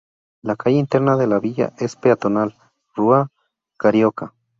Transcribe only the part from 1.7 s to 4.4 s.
es peatonal, Rua Carioca.